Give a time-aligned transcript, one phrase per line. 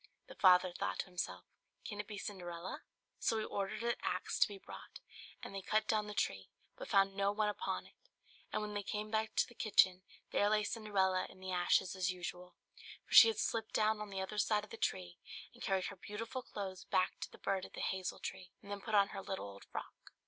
[0.25, 1.45] The father thought to himself,
[1.85, 2.81] "Can it be Cinderella?"
[3.19, 4.99] So he ordered an axe to be brought;
[5.43, 7.93] and they cut down the tree, but found no one upon it.
[8.51, 10.01] And when they came back into the kitchen,
[10.31, 12.55] there lay Cinderella in the ashes as usual;
[13.05, 15.19] for she had slipped down on the other side of the tree,
[15.53, 18.81] and carried her beautiful clothes back to the bird at the hazel tree, and then
[18.81, 20.13] put on her little old frock.